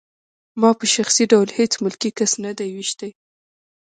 ما 0.59 0.69
په 0.79 0.85
شخصي 0.95 1.23
ډول 1.31 1.49
هېڅ 1.57 1.71
ملکي 1.83 2.11
کس 2.17 2.31
نه 2.43 2.51
دی 2.57 2.69
ویشتی 2.75 3.09